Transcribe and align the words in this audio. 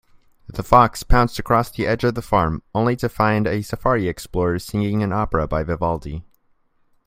The 0.47 0.63
fox 0.63 1.03
pounced 1.03 1.37
across 1.37 1.69
the 1.69 1.85
edge 1.85 2.03
of 2.03 2.15
the 2.15 2.23
farm, 2.23 2.63
only 2.73 2.95
to 2.95 3.07
find 3.07 3.45
a 3.45 3.61
safari 3.61 4.07
explorer 4.07 4.57
singing 4.57 5.03
an 5.03 5.13
opera 5.13 5.47
by 5.47 5.61
Vivaldi. 5.61 6.25